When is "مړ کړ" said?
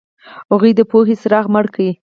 1.53-1.87